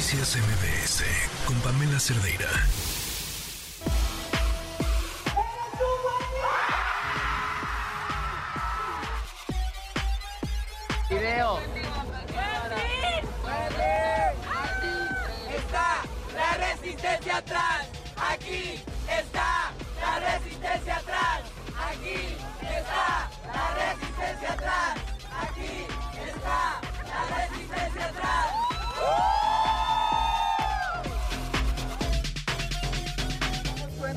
[0.00, 1.04] Noticias MBS
[1.44, 2.48] con Pamela Cerdeira.
[11.10, 11.58] Video.
[15.54, 16.02] está
[16.34, 17.86] la resistencia atrás.
[18.16, 18.80] Aquí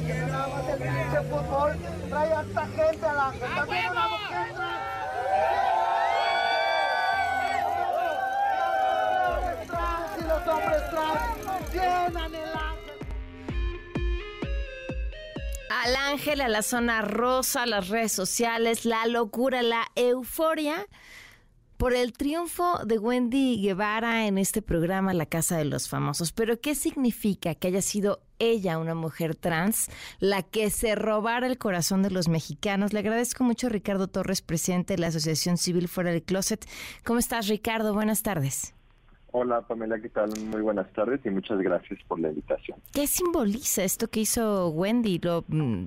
[0.00, 1.76] que el pinche fútbol
[2.08, 3.94] trae a esta gente a la ángel.
[15.70, 20.86] Al ángel, a la zona rosa, las redes sociales, la locura, la euforia
[21.76, 26.32] por el triunfo de Wendy Guevara en este programa La Casa de los Famosos.
[26.32, 29.90] Pero ¿qué significa que haya sido ella, una mujer trans,
[30.20, 32.92] la que se robara el corazón de los mexicanos?
[32.92, 36.64] Le agradezco mucho a Ricardo Torres, presidente de la Asociación Civil Fuera del Closet.
[37.04, 37.92] ¿Cómo estás, Ricardo?
[37.92, 38.72] Buenas tardes.
[39.36, 40.30] Hola Pamela, ¿qué tal?
[40.46, 42.78] Muy buenas tardes y muchas gracias por la invitación.
[42.92, 45.18] ¿Qué simboliza esto que hizo Wendy?
[45.20, 45.86] ¿Lo, mm,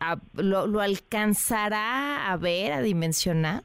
[0.00, 3.64] a- lo, lo alcanzará a ver, a dimensionar?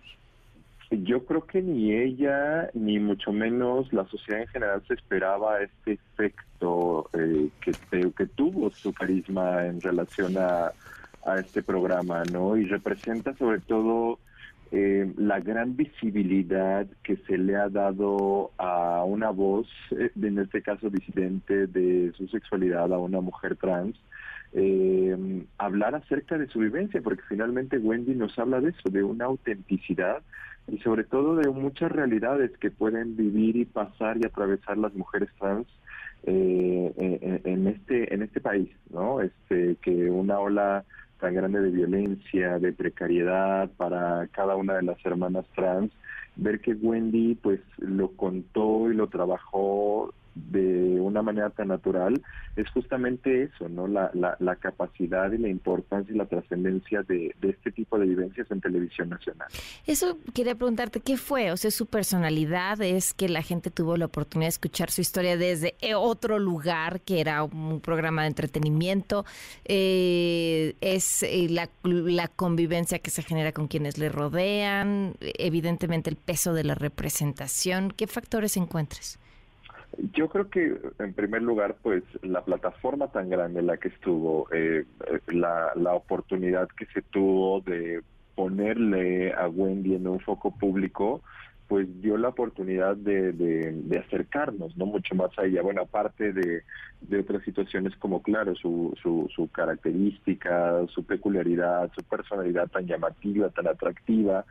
[0.91, 5.93] Yo creo que ni ella, ni mucho menos la sociedad en general se esperaba este
[5.93, 10.71] efecto eh, que, eh, que tuvo su carisma en relación a,
[11.37, 12.57] este programa, ¿no?
[12.57, 14.17] Y representa sobre todo
[14.71, 20.61] eh, la gran visibilidad que se le ha dado a una voz, eh, en este
[20.61, 23.95] caso disidente de su sexualidad, a una mujer trans,
[24.53, 29.25] eh, hablar acerca de su vivencia, porque finalmente Wendy nos habla de eso, de una
[29.25, 30.21] autenticidad
[30.67, 35.29] y sobre todo de muchas realidades que pueden vivir y pasar y atravesar las mujeres
[35.39, 35.67] trans
[36.23, 39.21] eh, en, en este en este país, ¿no?
[39.21, 40.83] Este que una ola
[41.19, 45.91] tan grande de violencia, de precariedad para cada una de las hermanas trans,
[46.35, 50.13] ver que Wendy pues lo contó y lo trabajó
[51.19, 52.21] una manera tan natural
[52.55, 53.87] es justamente eso, ¿no?
[53.87, 54.09] La,
[54.59, 59.47] capacidad y la importancia y la trascendencia de, este tipo de vivencias en televisión nacional.
[59.85, 61.51] Eso quería preguntarte, ¿qué fue?
[61.51, 65.37] O sea, su personalidad es que la gente tuvo la oportunidad de escuchar su historia
[65.37, 69.25] desde eh, otro lugar, que era un programa de entretenimiento,
[69.65, 76.17] eh, es eh, la, la convivencia que se genera con quienes le rodean, evidentemente el
[76.17, 77.91] peso de la representación.
[77.91, 79.19] ¿Qué factores encuentres?
[80.13, 84.47] Yo creo que, en primer lugar, pues la plataforma tan grande en la que estuvo,
[84.51, 84.85] eh,
[85.27, 88.01] la, la oportunidad que se tuvo de
[88.35, 91.21] ponerle a Wendy en un foco público,
[91.67, 94.87] pues dio la oportunidad de, de, de acercarnos, ¿no?
[94.87, 95.61] Mucho más a ella.
[95.61, 96.63] Bueno, aparte de,
[97.01, 103.49] de otras situaciones como, claro, su, su, su característica, su peculiaridad, su personalidad tan llamativa,
[103.49, 104.45] tan atractiva,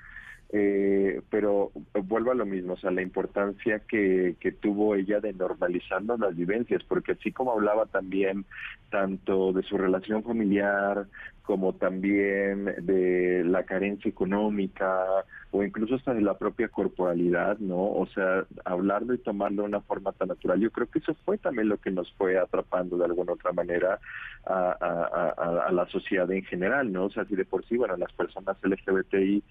[0.51, 1.73] eh, pero
[2.05, 6.35] vuelvo a lo mismo, o sea, la importancia que, que tuvo ella de normalizarnos las
[6.35, 8.47] vivencias, porque así como hablaba también
[8.91, 11.07] tanto de su relación familiar,
[11.49, 15.03] como también de la carencia económica
[15.51, 17.79] o incluso hasta de la propia corporalidad, ¿no?
[17.79, 20.61] O sea, hablarlo y tomarlo de una forma tan natural.
[20.61, 23.99] Yo creo que eso fue también lo que nos fue atrapando de alguna otra manera
[24.45, 27.07] a, la sociedad en general, ¿no?
[27.07, 29.43] O sea, si de por sí, bueno, las personas LGBTI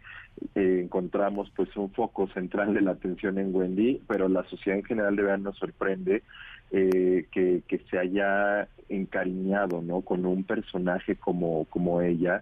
[0.54, 4.86] eh, encontramos pues un foco central de la atención en Wendy, pero la sociedad en
[4.86, 6.22] general de verdad nos sorprende
[6.70, 12.42] eh, que se haya encariñado no con un personaje como como ella.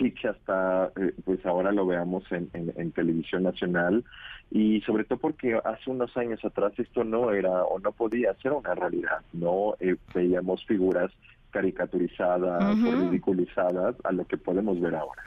[0.00, 4.02] Y que hasta eh, pues ahora lo veamos en, en, en, televisión nacional.
[4.50, 8.52] Y sobre todo porque hace unos años atrás esto no era o no podía ser
[8.52, 11.10] una realidad no eh, veíamos figuras
[11.50, 12.88] caricaturizadas uh -huh.
[12.88, 15.22] o ridiculizadas a lo que podemos ver ahora.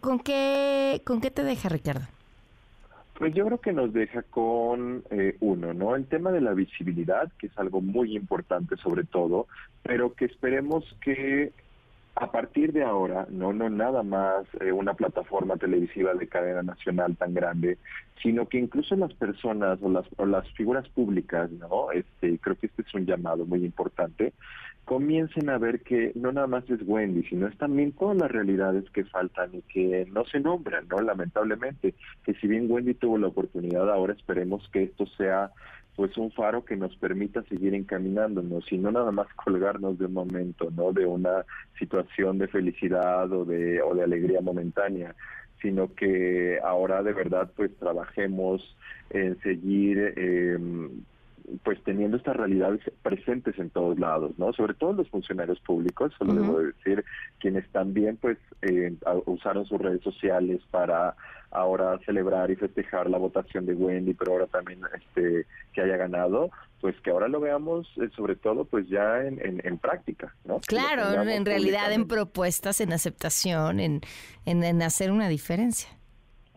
[0.00, 2.06] ¿Con qué, ¿Con qué te deja, Ricardo?
[3.22, 5.94] Pues yo creo que nos deja con eh, uno, ¿no?
[5.94, 9.46] El tema de la visibilidad, que es algo muy importante sobre todo,
[9.84, 11.52] pero que esperemos que
[12.14, 17.16] a partir de ahora, no, no nada más eh, una plataforma televisiva de cadena nacional
[17.16, 17.78] tan grande,
[18.22, 21.90] sino que incluso las personas o las, o las figuras públicas, ¿no?
[21.90, 24.34] Este, creo que este es un llamado muy importante,
[24.84, 28.88] comiencen a ver que no nada más es Wendy, sino es también todas las realidades
[28.90, 31.00] que faltan y que no se nombran, ¿no?
[31.00, 31.94] Lamentablemente,
[32.24, 35.50] que si bien Wendy tuvo la oportunidad, ahora esperemos que esto sea
[35.96, 40.14] pues un faro que nos permita seguir encaminándonos y no nada más colgarnos de un
[40.14, 40.92] momento, ¿no?
[40.92, 41.44] De una
[41.78, 45.14] situación de felicidad o de, o de alegría momentánea,
[45.60, 48.76] sino que ahora de verdad pues trabajemos
[49.10, 50.58] en seguir eh,
[51.64, 54.52] pues teniendo estas realidades presentes en todos lados, ¿no?
[54.52, 57.04] Sobre todo los funcionarios públicos, solo debo decir,
[57.38, 58.94] quienes también pues eh,
[59.26, 61.14] usaron sus redes sociales para
[61.52, 66.50] ahora celebrar y festejar la votación de Wendy, pero ahora también este que haya ganado,
[66.80, 70.60] pues que ahora lo veamos eh, sobre todo pues ya en, en, práctica, ¿no?
[70.66, 74.00] Claro, en realidad en propuestas, en aceptación, en,
[74.46, 75.88] en, hacer una diferencia.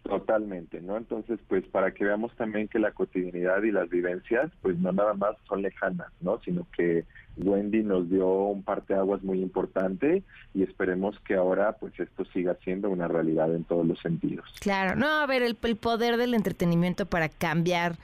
[0.07, 0.98] Totalmente, ¿no?
[0.98, 5.16] Entonces, pues para que veamos también que la cotidianidad y las vivencias, pues no nada
[5.16, 6.40] más son lejanas, ¿no?
[6.46, 7.06] Sino que
[7.38, 10.22] Wendy nos dio un parteaguas muy importante
[10.54, 14.46] y esperemos que ahora, pues esto siga siendo una realidad en todos los sentidos.
[14.60, 17.96] Claro, no, a ver, el, poder del entretenimiento para cambiar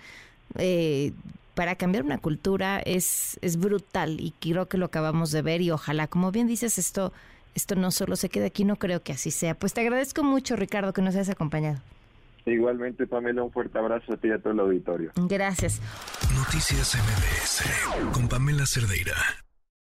[0.57, 1.12] eh,
[1.54, 5.69] para cambiar una cultura es, es brutal y creo que lo acabamos de ver y
[5.69, 7.13] ojalá, como bien dices, esto,
[7.56, 9.56] esto no solo se quede aquí, no creo que así sea.
[9.56, 11.81] Pues te agradezco mucho, Ricardo, que nos hayas acompañado.
[12.45, 15.12] Igualmente, Pamela, un fuerte abrazo a ti y a todo el auditorio.
[15.15, 15.80] Gracias.
[16.36, 19.15] Noticias MBS con Pamela Cerdeira.